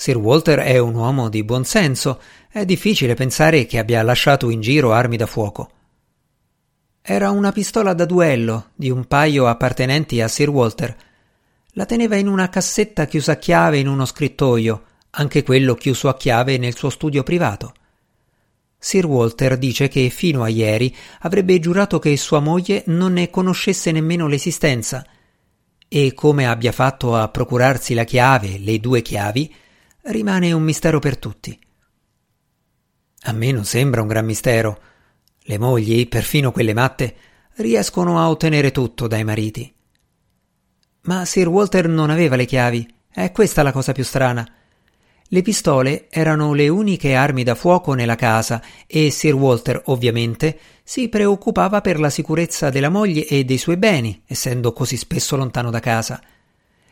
Sir 0.00 0.16
Walter 0.16 0.60
è 0.60 0.78
un 0.78 0.94
uomo 0.94 1.28
di 1.28 1.42
buon 1.42 1.64
senso, 1.64 2.20
è 2.48 2.64
difficile 2.64 3.14
pensare 3.14 3.66
che 3.66 3.78
abbia 3.78 4.00
lasciato 4.02 4.48
in 4.48 4.60
giro 4.60 4.92
armi 4.92 5.16
da 5.16 5.26
fuoco. 5.26 5.70
Era 7.02 7.30
una 7.30 7.50
pistola 7.50 7.94
da 7.94 8.04
duello 8.04 8.68
di 8.76 8.90
un 8.90 9.06
paio 9.06 9.48
appartenenti 9.48 10.20
a 10.20 10.28
Sir 10.28 10.50
Walter. 10.50 10.96
La 11.70 11.84
teneva 11.84 12.14
in 12.14 12.28
una 12.28 12.48
cassetta 12.48 13.06
chiusa 13.06 13.32
a 13.32 13.36
chiave 13.38 13.78
in 13.78 13.88
uno 13.88 14.04
scrittoio, 14.04 14.84
anche 15.10 15.42
quello 15.42 15.74
chiuso 15.74 16.08
a 16.08 16.16
chiave 16.16 16.58
nel 16.58 16.76
suo 16.76 16.90
studio 16.90 17.24
privato. 17.24 17.74
Sir 18.78 19.04
Walter 19.04 19.58
dice 19.58 19.88
che 19.88 20.10
fino 20.10 20.44
a 20.44 20.48
ieri 20.48 20.94
avrebbe 21.22 21.58
giurato 21.58 21.98
che 21.98 22.16
sua 22.16 22.38
moglie 22.38 22.84
non 22.86 23.14
ne 23.14 23.30
conoscesse 23.30 23.90
nemmeno 23.90 24.28
l'esistenza 24.28 25.04
e 25.88 26.14
come 26.14 26.46
abbia 26.46 26.70
fatto 26.70 27.16
a 27.16 27.26
procurarsi 27.30 27.94
la 27.94 28.04
chiave, 28.04 28.58
le 28.58 28.78
due 28.78 29.02
chiavi, 29.02 29.52
rimane 30.08 30.52
un 30.52 30.62
mistero 30.62 30.98
per 30.98 31.18
tutti. 31.18 31.58
A 33.22 33.32
me 33.32 33.52
non 33.52 33.64
sembra 33.64 34.00
un 34.00 34.08
gran 34.08 34.24
mistero. 34.24 34.80
Le 35.40 35.58
mogli, 35.58 36.08
perfino 36.08 36.52
quelle 36.52 36.74
matte, 36.74 37.16
riescono 37.56 38.18
a 38.18 38.28
ottenere 38.28 38.70
tutto 38.70 39.06
dai 39.06 39.24
mariti. 39.24 39.72
Ma 41.02 41.24
Sir 41.24 41.48
Walter 41.48 41.88
non 41.88 42.10
aveva 42.10 42.36
le 42.36 42.44
chiavi, 42.44 42.94
è 43.10 43.32
questa 43.32 43.62
la 43.62 43.72
cosa 43.72 43.92
più 43.92 44.04
strana. 44.04 44.46
Le 45.30 45.42
pistole 45.42 46.08
erano 46.08 46.54
le 46.54 46.68
uniche 46.68 47.14
armi 47.14 47.42
da 47.42 47.54
fuoco 47.54 47.92
nella 47.92 48.14
casa 48.14 48.62
e 48.86 49.10
Sir 49.10 49.34
Walter, 49.34 49.82
ovviamente, 49.86 50.58
si 50.82 51.08
preoccupava 51.08 51.82
per 51.82 52.00
la 52.00 52.08
sicurezza 52.08 52.70
della 52.70 52.88
moglie 52.88 53.26
e 53.26 53.44
dei 53.44 53.58
suoi 53.58 53.76
beni, 53.76 54.22
essendo 54.26 54.72
così 54.72 54.96
spesso 54.96 55.36
lontano 55.36 55.70
da 55.70 55.80
casa. 55.80 56.20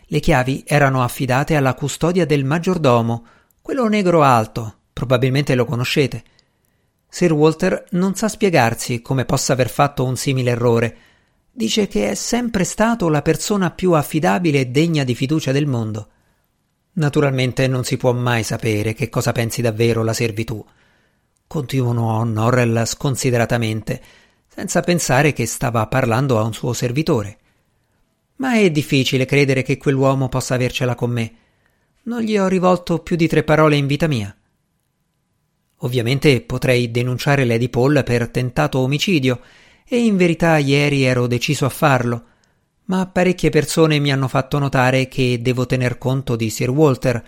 Le 0.09 0.21
chiavi 0.21 0.63
erano 0.65 1.03
affidate 1.03 1.57
alla 1.57 1.75
custodia 1.75 2.25
del 2.25 2.45
maggiordomo, 2.45 3.27
quello 3.61 3.89
negro 3.89 4.23
alto, 4.23 4.75
probabilmente 4.93 5.57
lo 5.57 5.65
conoscete. 5.65 6.23
Sir 7.09 7.33
Walter 7.33 7.87
non 7.91 8.15
sa 8.15 8.29
spiegarsi 8.29 9.03
come 9.03 9.25
possa 9.25 9.53
aver 9.53 9.69
fatto 9.69 10.05
un 10.05 10.17
simile 10.17 10.53
errore. 10.53 10.97
Dice 11.51 11.89
che 11.89 12.11
è 12.11 12.15
sempre 12.15 12.63
stato 12.63 13.09
la 13.09 13.23
persona 13.23 13.71
più 13.71 13.93
affidabile 13.93 14.61
e 14.61 14.67
degna 14.67 15.03
di 15.03 15.15
fiducia 15.15 15.51
del 15.51 15.67
mondo. 15.67 16.09
Naturalmente 16.93 17.67
non 17.67 17.83
si 17.83 17.97
può 17.97 18.13
mai 18.13 18.45
sapere 18.45 18.93
che 18.93 19.09
cosa 19.09 19.33
pensi 19.33 19.61
davvero 19.61 20.05
la 20.05 20.13
servitù. 20.13 20.65
Continuò 21.49 22.23
Norrell 22.23 22.85
sconsideratamente, 22.85 24.01
senza 24.47 24.81
pensare 24.83 25.33
che 25.33 25.47
stava 25.47 25.87
parlando 25.89 26.39
a 26.39 26.43
un 26.43 26.55
suo 26.55 26.73
servitore. 26.73 27.39
Ma 28.37 28.55
è 28.55 28.71
difficile 28.71 29.25
credere 29.25 29.63
che 29.63 29.77
quell'uomo 29.79 30.29
possa 30.29 30.55
avercela 30.55 30.95
con 30.95 31.11
me. 31.11 31.35
Non 32.03 32.21
gli 32.21 32.37
ho 32.37 32.49
rivolto 32.49 33.01
più 33.01 33.17
di 33.17 33.27
tre 33.27 33.43
parole 33.43 33.77
in 33.77 33.87
vita 33.87 34.07
mia. 34.07 34.35
Ovviamente 35.81 36.41
potrei 36.41 36.91
denunciare 36.91 37.45
Lady 37.45 37.69
Paul 37.69 38.03
per 38.05 38.29
tentato 38.29 38.79
omicidio, 38.79 39.41
e 39.89 39.99
in 39.99 40.17
verità 40.17 40.57
ieri 40.59 41.03
ero 41.05 41.27
deciso 41.27 41.65
a 41.65 41.71
farlo 41.71 42.25
ma 42.87 43.07
parecchie 43.07 43.51
persone 43.51 43.99
mi 43.99 44.13
hanno 44.13 44.29
fatto 44.29 44.59
notare 44.59 45.09
che 45.09 45.41
devo 45.41 45.67
tener 45.67 45.99
conto 45.99 46.37
di 46.37 46.51
Sir 46.51 46.71
Walter. 46.71 47.25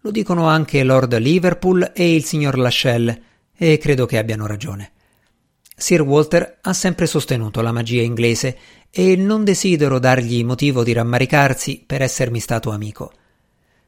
Lo 0.00 0.10
dicono 0.10 0.46
anche 0.48 0.84
Lord 0.84 1.18
Liverpool 1.18 1.92
e 1.94 2.14
il 2.14 2.24
signor 2.24 2.56
Lachelle, 2.56 3.22
e 3.54 3.78
credo 3.78 4.06
che 4.06 4.18
abbiano 4.18 4.46
ragione. 4.46 4.92
Sir 5.76 6.00
Walter 6.00 6.58
ha 6.62 6.72
sempre 6.72 7.06
sostenuto 7.06 7.60
la 7.60 7.72
magia 7.72 8.00
inglese 8.00 8.56
e 8.98 9.14
non 9.14 9.44
desidero 9.44 9.98
dargli 9.98 10.42
motivo 10.42 10.82
di 10.82 10.94
rammaricarsi 10.94 11.82
per 11.84 12.00
essermi 12.00 12.40
stato 12.40 12.70
amico. 12.70 13.12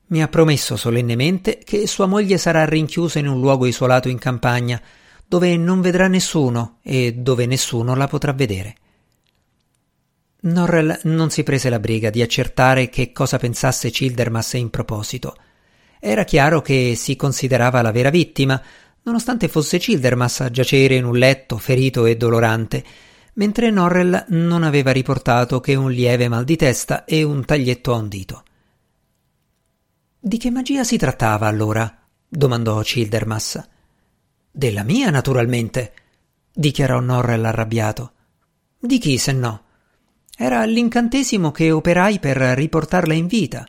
Mi 0.08 0.22
ha 0.22 0.28
promesso 0.28 0.76
solennemente 0.76 1.60
che 1.64 1.86
sua 1.86 2.04
moglie 2.04 2.36
sarà 2.36 2.66
rinchiusa 2.66 3.18
in 3.18 3.26
un 3.26 3.40
luogo 3.40 3.64
isolato 3.64 4.10
in 4.10 4.18
campagna, 4.18 4.78
dove 5.26 5.56
non 5.56 5.80
vedrà 5.80 6.08
nessuno 6.08 6.80
e 6.82 7.14
dove 7.14 7.46
nessuno 7.46 7.94
la 7.94 8.06
potrà 8.06 8.34
vedere. 8.34 8.76
Norrell 10.40 11.00
non 11.04 11.30
si 11.30 11.42
prese 11.42 11.70
la 11.70 11.80
briga 11.80 12.10
di 12.10 12.20
accertare 12.20 12.90
che 12.90 13.10
cosa 13.10 13.38
pensasse 13.38 13.88
Childermas 13.88 14.52
in 14.52 14.68
proposito. 14.68 15.36
Era 16.00 16.24
chiaro 16.24 16.60
che 16.60 16.92
si 16.96 17.16
considerava 17.16 17.80
la 17.80 17.92
vera 17.92 18.10
vittima, 18.10 18.62
nonostante 19.04 19.48
fosse 19.48 19.78
Childermas 19.78 20.40
a 20.40 20.50
giacere 20.50 20.96
in 20.96 21.06
un 21.06 21.16
letto 21.16 21.56
ferito 21.56 22.04
e 22.04 22.14
dolorante, 22.18 22.84
mentre 23.38 23.70
Norrell 23.70 24.26
non 24.28 24.62
aveva 24.64 24.90
riportato 24.90 25.60
che 25.60 25.74
un 25.74 25.90
lieve 25.90 26.28
mal 26.28 26.44
di 26.44 26.56
testa 26.56 27.04
e 27.04 27.22
un 27.22 27.44
taglietto 27.44 27.94
a 27.94 27.96
un 27.96 28.08
dito. 28.08 28.42
Di 30.18 30.38
che 30.38 30.50
magia 30.50 30.84
si 30.84 30.96
trattava 30.96 31.46
allora? 31.46 32.02
domandò 32.28 32.80
Childermas. 32.80 33.68
Della 34.50 34.82
mia, 34.82 35.10
naturalmente, 35.10 35.92
dichiarò 36.52 36.98
Norrell 36.98 37.44
arrabbiato. 37.44 38.12
Di 38.76 38.98
chi, 38.98 39.18
se 39.18 39.32
no? 39.32 39.62
Era 40.36 40.64
l'incantesimo 40.64 41.52
che 41.52 41.70
operai 41.70 42.18
per 42.18 42.36
riportarla 42.36 43.14
in 43.14 43.28
vita. 43.28 43.66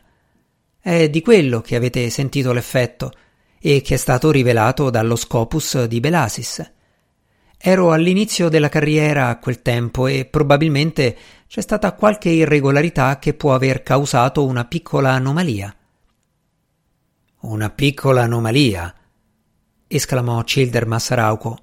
È 0.80 1.08
di 1.08 1.22
quello 1.22 1.60
che 1.60 1.76
avete 1.76 2.10
sentito 2.10 2.52
l'effetto 2.52 3.12
e 3.60 3.82
che 3.82 3.94
è 3.94 3.98
stato 3.98 4.32
rivelato 4.32 4.90
dallo 4.90 5.14
Scopus 5.14 5.84
di 5.84 6.00
Belasis. 6.00 6.72
Ero 7.62 7.92
all'inizio 7.92 8.48
della 8.48 8.70
carriera 8.70 9.28
a 9.28 9.38
quel 9.38 9.60
tempo 9.60 10.06
e 10.06 10.24
probabilmente 10.24 11.14
c'è 11.46 11.60
stata 11.60 11.92
qualche 11.92 12.30
irregolarità 12.30 13.18
che 13.18 13.34
può 13.34 13.52
aver 13.52 13.82
causato 13.82 14.46
una 14.46 14.64
piccola 14.64 15.10
anomalia. 15.10 15.76
Una 17.40 17.68
piccola 17.68 18.22
anomalia? 18.22 18.94
esclamò 19.86 20.42
Childermas 20.42 21.10
Rauco. 21.10 21.58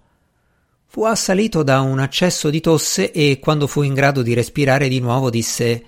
Fu 0.85 1.03
assalito 1.03 1.63
da 1.63 1.81
un 1.81 1.97
accesso 1.97 2.51
di 2.51 2.61
tosse 2.61 3.11
e 3.11 3.39
quando 3.41 3.65
fu 3.65 3.81
in 3.81 3.95
grado 3.95 4.21
di 4.21 4.35
respirare 4.35 4.89
di 4.89 4.99
nuovo 4.99 5.31
disse 5.31 5.85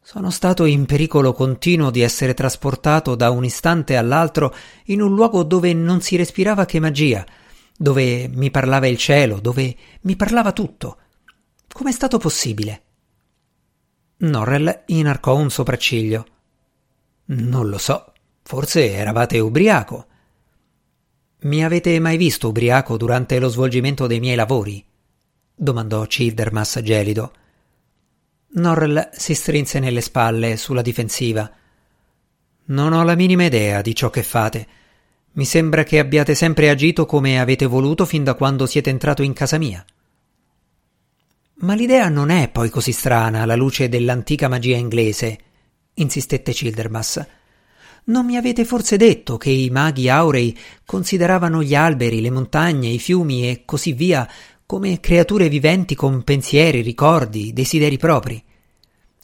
Sono 0.00 0.30
stato 0.30 0.64
in 0.64 0.86
pericolo 0.86 1.32
continuo 1.32 1.90
di 1.90 2.02
essere 2.02 2.34
trasportato 2.34 3.16
da 3.16 3.30
un 3.30 3.44
istante 3.44 3.96
all'altro 3.96 4.54
in 4.84 5.00
un 5.02 5.12
luogo 5.12 5.42
dove 5.42 5.74
non 5.74 6.00
si 6.00 6.14
respirava 6.14 6.66
che 6.66 6.78
magia, 6.78 7.26
dove 7.82 8.28
mi 8.28 8.52
parlava 8.52 8.86
il 8.86 8.96
cielo, 8.96 9.40
dove 9.40 9.76
mi 10.02 10.14
parlava 10.14 10.52
tutto. 10.52 10.98
Com'è 11.66 11.90
stato 11.90 12.16
possibile? 12.18 12.82
Norrell 14.18 14.84
inarcò 14.86 15.34
un 15.34 15.50
sopracciglio. 15.50 16.26
Non 17.24 17.68
lo 17.68 17.78
so, 17.78 18.12
forse 18.42 18.92
eravate 18.92 19.40
ubriaco. 19.40 20.06
Mi 21.40 21.64
avete 21.64 21.98
mai 21.98 22.16
visto 22.16 22.50
ubriaco 22.50 22.96
durante 22.96 23.40
lo 23.40 23.48
svolgimento 23.48 24.06
dei 24.06 24.20
miei 24.20 24.36
lavori? 24.36 24.84
domandò 25.52 26.06
Childermas 26.06 26.78
gelido. 26.82 27.32
Norrell 28.54 29.10
si 29.12 29.34
strinse 29.34 29.80
nelle 29.80 30.02
spalle 30.02 30.56
sulla 30.56 30.82
difensiva. 30.82 31.50
Non 32.66 32.92
ho 32.92 33.02
la 33.02 33.16
minima 33.16 33.44
idea 33.44 33.82
di 33.82 33.92
ciò 33.92 34.08
che 34.08 34.22
fate. 34.22 34.66
Mi 35.34 35.44
sembra 35.46 35.82
che 35.82 35.98
abbiate 35.98 36.34
sempre 36.34 36.68
agito 36.68 37.06
come 37.06 37.40
avete 37.40 37.64
voluto 37.64 38.04
fin 38.04 38.22
da 38.22 38.34
quando 38.34 38.66
siete 38.66 38.90
entrato 38.90 39.22
in 39.22 39.32
casa 39.32 39.56
mia. 39.56 39.82
Ma 41.60 41.74
l'idea 41.74 42.08
non 42.08 42.28
è 42.28 42.50
poi 42.50 42.68
così 42.68 42.92
strana 42.92 43.40
alla 43.42 43.54
luce 43.54 43.88
dell'antica 43.88 44.48
magia 44.48 44.76
inglese, 44.76 45.38
insistette 45.94 46.52
Childermas. 46.52 47.26
Non 48.04 48.26
mi 48.26 48.36
avete 48.36 48.64
forse 48.64 48.96
detto 48.96 49.38
che 49.38 49.50
i 49.50 49.70
maghi 49.70 50.08
aurei 50.08 50.58
consideravano 50.84 51.62
gli 51.62 51.74
alberi, 51.74 52.20
le 52.20 52.30
montagne, 52.30 52.88
i 52.88 52.98
fiumi 52.98 53.48
e 53.48 53.62
così 53.64 53.92
via 53.92 54.28
come 54.66 55.00
creature 55.00 55.48
viventi 55.48 55.94
con 55.94 56.24
pensieri, 56.24 56.80
ricordi, 56.80 57.52
desideri 57.52 57.96
propri? 57.96 58.42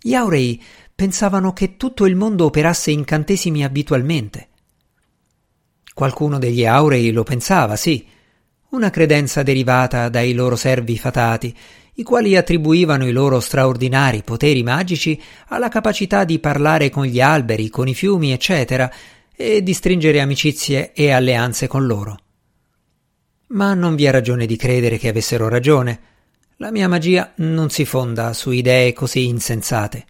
Gli 0.01 0.15
aurei 0.15 0.63
pensavano 0.95 1.53
che 1.53 1.77
tutto 1.77 2.07
il 2.07 2.17
mondo 2.17 2.45
operasse 2.45 2.93
incantesimi 2.93 3.65
abitualmente. 3.65 4.48
Qualcuno 5.99 6.39
degli 6.39 6.65
aurei 6.65 7.11
lo 7.11 7.25
pensava, 7.25 7.75
sì, 7.75 8.07
una 8.69 8.89
credenza 8.89 9.43
derivata 9.43 10.09
dai 10.09 10.33
loro 10.33 10.55
servi 10.55 10.97
fatati, 10.97 11.53
i 11.95 12.05
quali 12.05 12.37
attribuivano 12.37 13.05
i 13.05 13.11
loro 13.11 13.41
straordinari 13.41 14.23
poteri 14.23 14.63
magici 14.63 15.21
alla 15.49 15.69
capacità 15.69 16.23
di 16.23 16.39
parlare 16.39 16.89
con 16.89 17.05
gli 17.05 17.21
alberi, 17.21 17.69
con 17.69 17.89
i 17.89 17.95
fiumi, 17.95 18.31
eccetera, 18.31 18.89
e 19.35 19.61
di 19.65 19.75
stringere 19.75 20.21
amicizie 20.21 20.93
e 20.93 21.11
alleanze 21.11 21.67
con 21.67 21.85
loro. 21.85 22.17
Ma 23.49 23.75
non 23.75 23.97
vi 23.97 24.05
è 24.05 24.13
ragione 24.13 24.47
di 24.47 24.55
credere 24.55 24.99
che 24.99 25.09
avessero 25.09 25.49
ragione. 25.49 26.01
La 26.59 26.71
mia 26.71 26.87
magia 26.87 27.33
non 27.39 27.71
si 27.71 27.85
fonda 27.85 28.33
su 28.35 28.53
idee 28.53 28.93
così 28.93 29.27
insensate. 29.27 30.07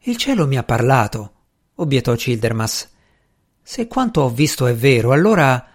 Il 0.00 0.16
cielo 0.16 0.48
mi 0.48 0.56
ha 0.58 0.64
parlato, 0.64 1.32
obiettò 1.76 2.12
Childermas. 2.16 2.94
Se 3.68 3.88
quanto 3.88 4.20
ho 4.20 4.30
visto 4.30 4.68
è 4.68 4.76
vero, 4.76 5.10
allora. 5.10 5.66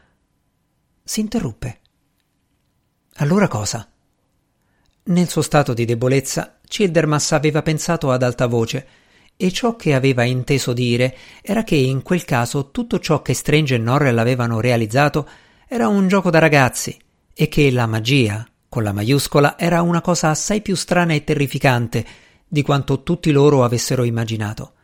si 1.03 1.19
interruppe. 1.19 1.79
Allora 3.15 3.49
cosa? 3.49 3.85
Nel 5.03 5.27
suo 5.27 5.41
stato 5.41 5.73
di 5.73 5.83
debolezza, 5.83 6.59
Childermas 6.65 7.33
aveva 7.33 7.61
pensato 7.61 8.09
ad 8.09 8.23
alta 8.23 8.45
voce, 8.47 8.87
e 9.35 9.51
ciò 9.51 9.75
che 9.75 9.93
aveva 9.93 10.23
inteso 10.23 10.71
dire 10.71 11.17
era 11.41 11.63
che 11.63 11.75
in 11.75 12.01
quel 12.01 12.23
caso 12.23 12.71
tutto 12.71 12.97
ciò 12.97 13.21
che 13.21 13.33
Strange 13.33 13.75
e 13.75 13.79
Norrell 13.79 14.19
avevano 14.19 14.61
realizzato 14.61 15.27
era 15.67 15.89
un 15.89 16.07
gioco 16.07 16.29
da 16.29 16.39
ragazzi, 16.39 16.97
e 17.33 17.49
che 17.49 17.69
la 17.71 17.87
magia, 17.87 18.47
con 18.69 18.83
la 18.83 18.93
maiuscola, 18.93 19.59
era 19.59 19.81
una 19.81 19.99
cosa 19.99 20.29
assai 20.29 20.61
più 20.61 20.77
strana 20.77 21.11
e 21.11 21.25
terrificante 21.25 22.05
di 22.47 22.61
quanto 22.61 23.03
tutti 23.03 23.31
loro 23.31 23.65
avessero 23.65 24.05
immaginato. 24.05 24.75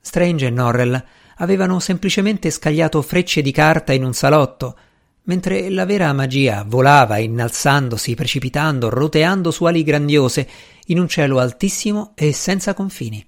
Strange 0.00 0.46
e 0.46 0.50
Norrell 0.50 1.04
avevano 1.36 1.80
semplicemente 1.80 2.50
scagliato 2.50 3.02
frecce 3.02 3.42
di 3.42 3.52
carta 3.52 3.92
in 3.92 4.04
un 4.04 4.14
salotto, 4.14 4.76
mentre 5.24 5.70
la 5.70 5.84
vera 5.84 6.12
magia 6.12 6.64
volava 6.66 7.18
innalzandosi, 7.18 8.14
precipitando, 8.14 8.88
roteando 8.88 9.50
su 9.50 9.64
ali 9.64 9.82
grandiose, 9.82 10.48
in 10.86 10.98
un 10.98 11.08
cielo 11.08 11.38
altissimo 11.38 12.12
e 12.14 12.32
senza 12.32 12.74
confini. 12.74 13.26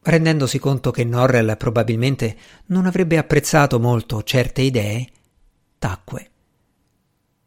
Rendendosi 0.00 0.58
conto 0.58 0.90
che 0.90 1.04
Norrell 1.04 1.56
probabilmente 1.56 2.36
non 2.66 2.86
avrebbe 2.86 3.18
apprezzato 3.18 3.80
molto 3.80 4.22
certe 4.22 4.62
idee, 4.62 5.08
tacque. 5.78 6.30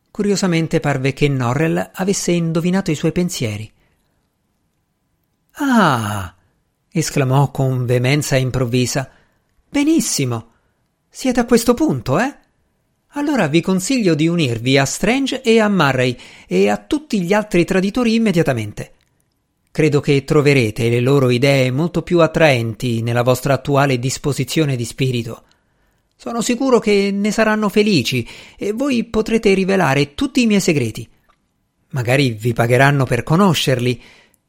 Curiosamente 0.09 0.79
parve 0.79 1.13
che 1.13 1.27
Norrell 1.27 1.91
avesse 1.93 2.31
indovinato 2.31 2.91
i 2.91 2.95
suoi 2.95 3.11
pensieri. 3.11 3.71
Ah! 5.51 6.36
Esclamò 6.99 7.51
con 7.51 7.85
veemenza 7.85 8.35
improvvisa. 8.35 9.09
Benissimo. 9.69 10.51
Siete 11.09 11.39
a 11.39 11.45
questo 11.45 11.73
punto, 11.73 12.19
eh? 12.19 12.35
Allora 13.11 13.47
vi 13.47 13.61
consiglio 13.61 14.13
di 14.13 14.27
unirvi 14.27 14.77
a 14.77 14.85
Strange 14.85 15.41
e 15.41 15.59
a 15.59 15.69
Murray 15.69 16.15
e 16.47 16.69
a 16.69 16.77
tutti 16.77 17.21
gli 17.21 17.33
altri 17.33 17.65
traditori 17.65 18.13
immediatamente. 18.13 18.91
Credo 19.71 19.99
che 20.01 20.23
troverete 20.23 20.89
le 20.89 20.99
loro 20.99 21.29
idee 21.29 21.71
molto 21.71 22.01
più 22.01 22.21
attraenti 22.21 23.01
nella 23.01 23.23
vostra 23.23 23.53
attuale 23.53 23.99
disposizione 23.99 24.75
di 24.75 24.85
spirito. 24.85 25.43
Sono 26.15 26.41
sicuro 26.41 26.79
che 26.79 27.11
ne 27.11 27.31
saranno 27.31 27.69
felici 27.69 28.27
e 28.57 28.71
voi 28.71 29.03
potrete 29.03 29.53
rivelare 29.53 30.15
tutti 30.15 30.41
i 30.41 30.47
miei 30.47 30.61
segreti. 30.61 31.07
Magari 31.89 32.31
vi 32.31 32.53
pagheranno 32.53 33.05
per 33.05 33.23
conoscerli. 33.23 34.01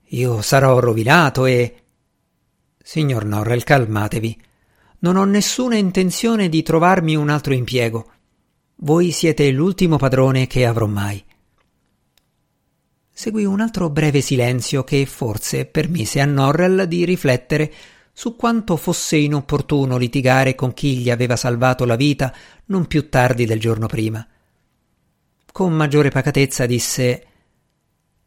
Io 0.09 0.43
sarò 0.43 0.78
rovinato 0.78 1.47
e. 1.47 1.75
Signor 2.90 3.26
Norrell, 3.26 3.64
calmatevi. 3.64 4.40
Non 5.00 5.16
ho 5.16 5.25
nessuna 5.25 5.76
intenzione 5.76 6.49
di 6.49 6.62
trovarmi 6.62 7.16
un 7.16 7.28
altro 7.28 7.52
impiego. 7.52 8.11
Voi 8.76 9.11
siete 9.11 9.50
l'ultimo 9.50 9.99
padrone 9.99 10.47
che 10.47 10.64
avrò 10.64 10.87
mai. 10.87 11.23
Seguì 13.12 13.45
un 13.45 13.61
altro 13.61 13.90
breve 13.90 14.23
silenzio 14.23 14.85
che 14.85 15.04
forse 15.04 15.66
permise 15.66 16.23
a 16.23 16.25
Norrell 16.25 16.85
di 16.85 17.04
riflettere 17.04 17.71
su 18.11 18.37
quanto 18.37 18.78
fosse 18.78 19.18
inopportuno 19.18 19.99
litigare 19.99 20.54
con 20.54 20.73
chi 20.73 20.97
gli 20.97 21.11
aveva 21.11 21.37
salvato 21.37 21.85
la 21.85 21.95
vita 21.95 22.35
non 22.68 22.87
più 22.87 23.11
tardi 23.11 23.45
del 23.45 23.61
giorno 23.61 23.87
prima. 23.87 24.26
Con 25.52 25.75
maggiore 25.75 26.09
pacatezza 26.09 26.64
disse 26.64 27.26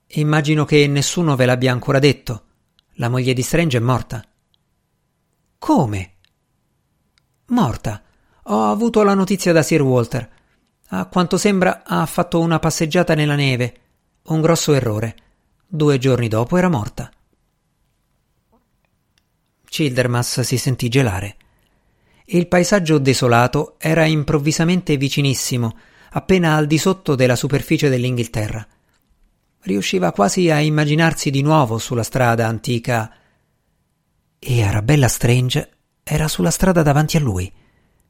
Immagino 0.06 0.66
che 0.66 0.86
nessuno 0.86 1.36
ve 1.36 1.46
l'abbia 1.48 1.72
ancora 1.72 1.98
detto. 1.98 2.44
La 2.98 3.10
moglie 3.10 3.34
di 3.34 3.42
Strange 3.42 3.78
è 3.78 3.82
morta. 3.82 4.24
Come? 5.64 6.14
Morta. 7.50 8.02
Ho 8.46 8.72
avuto 8.72 9.04
la 9.04 9.14
notizia 9.14 9.54
da 9.54 9.62
Sir 9.62 9.84
Walter. 9.84 10.28
A 10.88 11.06
quanto 11.06 11.38
sembra 11.38 11.84
ha 11.86 12.04
fatto 12.08 12.40
una 12.40 12.58
passeggiata 12.58 13.14
nella 13.14 13.36
neve. 13.36 13.76
Un 14.24 14.42
grosso 14.42 14.74
errore. 14.74 15.16
Due 15.68 16.00
giorni 16.00 16.28
dopo 16.28 16.58
era 16.58 16.68
morta. 16.68 17.12
Childermas 19.70 20.42
si 20.42 20.58
sentì 20.58 20.90
gelare. 20.90 21.36
Il 22.26 22.48
paesaggio 22.48 22.98
desolato 22.98 23.76
era 23.78 24.06
improvvisamente 24.06 24.98
vicinissimo, 24.98 25.78
appena 26.14 26.56
al 26.56 26.66
di 26.66 26.80
sotto 26.80 27.14
della 27.14 27.36
superficie 27.36 27.88
dell'Inghilterra. 27.88 28.68
Riusciva 29.60 30.12
quasi 30.12 30.50
a 30.50 30.60
immaginarsi 30.60 31.30
di 31.30 31.44
nuovo 31.44 31.78
sulla 31.78 32.02
strada 32.02 32.48
antica. 32.48 33.16
E 34.44 34.64
Arabella 34.64 35.08
Strange 35.08 35.70
era 36.02 36.28
sulla 36.28 36.50
strada 36.50 36.82
davanti 36.82 37.16
a 37.16 37.20
lui. 37.20 37.54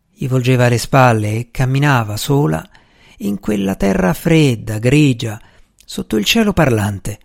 Gli 0.10 0.30
volgeva 0.30 0.70
le 0.70 0.78
spalle 0.78 1.36
e 1.36 1.52
camminava 1.52 2.16
sola 2.16 2.66
in 3.18 3.42
quella 3.42 3.76
terra 3.76 4.14
fredda, 4.14 4.80
grigia, 4.80 5.42
sotto 5.84 6.16
il 6.16 6.24
cielo 6.24 6.54
parlante. 6.54 7.20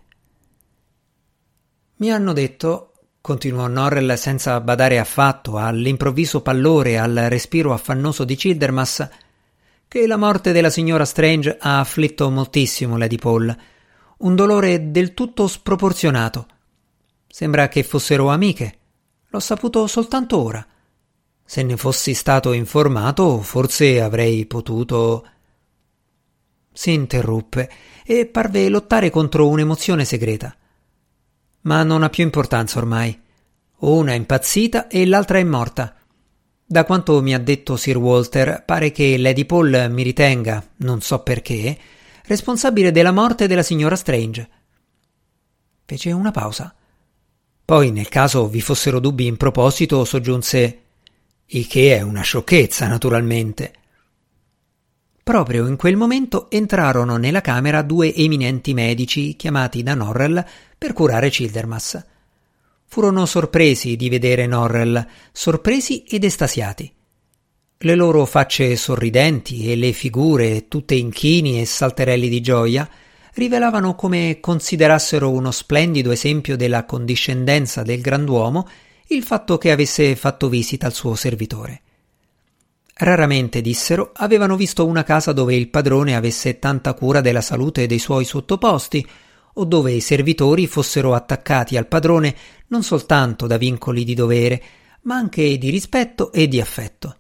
Mi 1.98 2.10
hanno 2.10 2.32
detto, 2.32 2.94
continuò 3.20 3.68
Norrell 3.68 4.12
senza 4.14 4.60
badare 4.60 4.98
affatto 4.98 5.56
all'improvviso 5.56 6.42
pallore 6.42 6.90
e 6.90 6.96
al 6.96 7.26
respiro 7.28 7.72
affannoso 7.72 8.24
di 8.24 8.34
Childermas, 8.34 9.08
che 9.86 10.06
la 10.08 10.16
morte 10.16 10.50
della 10.50 10.68
signora 10.68 11.04
Strange 11.04 11.56
ha 11.60 11.78
afflitto 11.78 12.28
moltissimo 12.28 12.98
Lady 12.98 13.18
Paul, 13.18 13.56
un 14.18 14.34
dolore 14.34 14.90
del 14.90 15.14
tutto 15.14 15.46
sproporzionato. 15.46 16.48
Sembra 17.28 17.68
che 17.68 17.84
fossero 17.84 18.30
amiche. 18.30 18.78
L'ho 19.28 19.40
saputo 19.40 19.86
soltanto 19.86 20.42
ora. 20.42 20.66
Se 21.44 21.62
ne 21.62 21.76
fossi 21.76 22.14
stato 22.14 22.52
informato, 22.52 23.40
forse 23.40 24.00
avrei 24.00 24.46
potuto 24.46 25.24
si 26.76 26.92
interruppe 26.92 27.70
e 28.04 28.26
parve 28.26 28.68
lottare 28.68 29.08
contro 29.08 29.48
un'emozione 29.48 30.04
segreta. 30.04 30.54
Ma 31.62 31.82
non 31.82 32.02
ha 32.02 32.10
più 32.10 32.22
importanza 32.22 32.78
ormai. 32.78 33.18
Una 33.78 34.12
è 34.12 34.14
impazzita 34.14 34.86
e 34.86 35.06
l'altra 35.06 35.38
è 35.38 35.44
morta. 35.44 35.96
Da 36.64 36.84
quanto 36.84 37.22
mi 37.22 37.32
ha 37.32 37.38
detto 37.38 37.76
Sir 37.76 37.96
Walter, 37.96 38.62
pare 38.64 38.92
che 38.92 39.16
Lady 39.16 39.46
Paul 39.46 39.86
mi 39.88 40.02
ritenga, 40.02 40.62
non 40.78 41.00
so 41.00 41.22
perché, 41.22 41.78
responsabile 42.24 42.90
della 42.90 43.12
morte 43.12 43.46
della 43.46 43.62
signora 43.62 43.96
Strange. 43.96 44.48
Fece 45.86 46.12
una 46.12 46.30
pausa. 46.30 46.74
Poi, 47.66 47.90
nel 47.90 48.08
caso 48.08 48.46
vi 48.46 48.60
fossero 48.60 49.00
dubbi 49.00 49.26
in 49.26 49.36
proposito, 49.36 50.04
soggiunse 50.04 50.82
il 51.46 51.66
che 51.66 51.96
è 51.96 52.00
una 52.00 52.20
sciocchezza, 52.20 52.86
naturalmente. 52.86 53.72
Proprio 55.20 55.66
in 55.66 55.74
quel 55.74 55.96
momento 55.96 56.48
entrarono 56.48 57.16
nella 57.16 57.40
camera 57.40 57.82
due 57.82 58.14
eminenti 58.14 58.72
medici 58.72 59.34
chiamati 59.34 59.82
da 59.82 59.94
Norrell 59.94 60.44
per 60.78 60.92
curare 60.92 61.28
Childermas. 61.28 62.06
Furono 62.84 63.26
sorpresi 63.26 63.96
di 63.96 64.08
vedere 64.08 64.46
Norrell, 64.46 65.04
sorpresi 65.32 66.04
ed 66.04 66.22
estasiati. 66.22 66.88
Le 67.78 67.94
loro 67.96 68.26
facce 68.26 68.76
sorridenti 68.76 69.72
e 69.72 69.74
le 69.74 69.92
figure, 69.92 70.68
tutte 70.68 70.94
inchini 70.94 71.60
e 71.60 71.64
salterelli 71.66 72.28
di 72.28 72.40
gioia, 72.40 72.88
rivelavano 73.36 73.94
come 73.94 74.38
considerassero 74.40 75.30
uno 75.30 75.50
splendido 75.50 76.10
esempio 76.10 76.56
della 76.56 76.86
condiscendenza 76.86 77.82
del 77.82 78.00
grand'uomo 78.00 78.66
il 79.08 79.22
fatto 79.22 79.58
che 79.58 79.70
avesse 79.70 80.16
fatto 80.16 80.48
visita 80.48 80.86
al 80.86 80.94
suo 80.94 81.14
servitore. 81.14 81.82
Raramente, 82.94 83.60
dissero, 83.60 84.10
avevano 84.14 84.56
visto 84.56 84.86
una 84.86 85.02
casa 85.02 85.32
dove 85.32 85.54
il 85.54 85.68
padrone 85.68 86.16
avesse 86.16 86.58
tanta 86.58 86.94
cura 86.94 87.20
della 87.20 87.42
salute 87.42 87.86
dei 87.86 87.98
suoi 87.98 88.24
sottoposti, 88.24 89.06
o 89.58 89.64
dove 89.64 89.92
i 89.92 90.00
servitori 90.00 90.66
fossero 90.66 91.14
attaccati 91.14 91.76
al 91.76 91.86
padrone 91.86 92.34
non 92.68 92.82
soltanto 92.82 93.46
da 93.46 93.58
vincoli 93.58 94.04
di 94.04 94.14
dovere, 94.14 94.62
ma 95.02 95.16
anche 95.16 95.58
di 95.58 95.68
rispetto 95.68 96.32
e 96.32 96.48
di 96.48 96.60
affetto. 96.60 97.16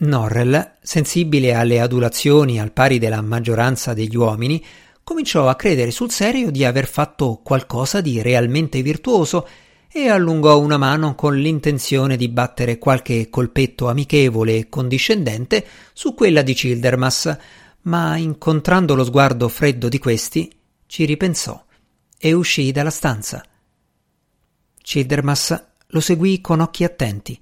Norrell, 0.00 0.76
sensibile 0.80 1.54
alle 1.54 1.80
adulazioni 1.80 2.58
al 2.58 2.72
pari 2.72 2.98
della 2.98 3.20
maggioranza 3.20 3.92
degli 3.92 4.16
uomini, 4.16 4.64
cominciò 5.04 5.48
a 5.48 5.56
credere 5.56 5.90
sul 5.90 6.10
serio 6.10 6.50
di 6.50 6.64
aver 6.64 6.86
fatto 6.86 7.40
qualcosa 7.42 8.00
di 8.00 8.22
realmente 8.22 8.80
virtuoso 8.80 9.46
e 9.92 10.08
allungò 10.08 10.58
una 10.58 10.78
mano 10.78 11.14
con 11.14 11.36
l'intenzione 11.36 12.16
di 12.16 12.28
battere 12.28 12.78
qualche 12.78 13.28
colpetto 13.28 13.88
amichevole 13.88 14.56
e 14.56 14.68
condiscendente 14.68 15.66
su 15.92 16.14
quella 16.14 16.42
di 16.42 16.54
Childermas, 16.54 17.36
ma 17.82 18.16
incontrando 18.16 18.94
lo 18.94 19.04
sguardo 19.04 19.48
freddo 19.48 19.88
di 19.88 19.98
questi, 19.98 20.50
ci 20.86 21.04
ripensò 21.04 21.62
e 22.16 22.32
uscì 22.32 22.70
dalla 22.72 22.90
stanza. 22.90 23.44
Childermas 24.80 25.66
lo 25.88 26.00
seguì 26.00 26.40
con 26.40 26.60
occhi 26.60 26.84
attenti. 26.84 27.40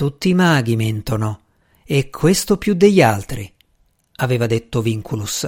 Tutti 0.00 0.30
i 0.30 0.34
maghi 0.34 0.76
mentono, 0.76 1.42
e 1.84 2.08
questo 2.08 2.56
più 2.56 2.72
degli 2.72 3.02
altri, 3.02 3.52
aveva 4.16 4.46
detto 4.46 4.80
Vinculus. 4.80 5.46